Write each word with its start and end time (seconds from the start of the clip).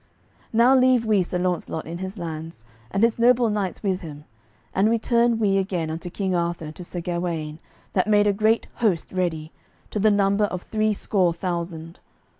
Now 0.51 0.75
leave 0.75 1.05
we 1.05 1.21
Sir 1.21 1.37
Launcelot 1.37 1.85
in 1.85 1.99
his 1.99 2.17
lands, 2.17 2.65
and 2.89 3.03
his 3.03 3.19
noble 3.19 3.51
knights 3.51 3.83
with 3.83 3.99
him, 3.99 4.25
and 4.73 4.89
return 4.89 5.37
we 5.37 5.57
again 5.59 5.91
unto 5.91 6.09
King 6.09 6.33
Arthur 6.33 6.65
and 6.65 6.75
to 6.77 6.83
Sir 6.83 7.01
Gawaine, 7.01 7.59
that 7.93 8.07
made 8.07 8.25
a 8.25 8.33
great 8.33 8.65
host 8.77 9.11
ready, 9.11 9.51
to 9.91 9.99
the 9.99 10.09
number 10.09 10.45
of 10.45 10.63
three 10.63 10.93
score 10.93 11.35
thousand. 11.35 11.99